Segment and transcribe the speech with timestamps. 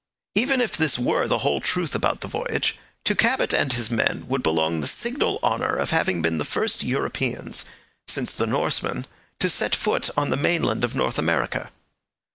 [0.33, 4.25] Even if this were the whole truth about the voyage, to Cabot and his men
[4.27, 7.65] would belong the signal honour of having been the first Europeans,
[8.07, 9.05] since the Norsemen,
[9.39, 11.69] to set foot on the mainland of North America.